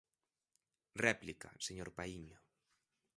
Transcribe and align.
Réplica, 1.05 1.49
señor 1.67 1.89
Paíño. 1.97 2.39